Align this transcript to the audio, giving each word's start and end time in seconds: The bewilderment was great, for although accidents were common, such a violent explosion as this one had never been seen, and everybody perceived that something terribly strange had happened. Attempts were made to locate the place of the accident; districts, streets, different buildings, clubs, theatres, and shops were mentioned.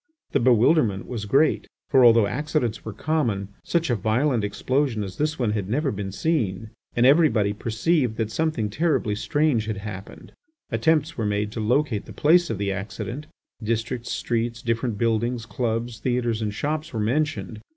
The 0.31 0.39
bewilderment 0.39 1.05
was 1.05 1.25
great, 1.25 1.67
for 1.89 2.03
although 2.03 2.25
accidents 2.25 2.83
were 2.83 2.91
common, 2.91 3.49
such 3.63 3.91
a 3.91 3.95
violent 3.95 4.43
explosion 4.43 5.03
as 5.03 5.17
this 5.19 5.37
one 5.37 5.51
had 5.51 5.69
never 5.69 5.91
been 5.91 6.11
seen, 6.11 6.71
and 6.95 7.05
everybody 7.05 7.53
perceived 7.53 8.17
that 8.17 8.31
something 8.31 8.71
terribly 8.71 9.13
strange 9.13 9.67
had 9.67 9.77
happened. 9.77 10.31
Attempts 10.71 11.19
were 11.19 11.25
made 11.27 11.51
to 11.51 11.59
locate 11.59 12.05
the 12.05 12.13
place 12.13 12.49
of 12.49 12.57
the 12.57 12.71
accident; 12.71 13.27
districts, 13.61 14.11
streets, 14.11 14.63
different 14.63 14.97
buildings, 14.97 15.45
clubs, 15.45 15.99
theatres, 15.99 16.41
and 16.41 16.55
shops 16.55 16.93
were 16.93 16.99
mentioned. 16.99 17.61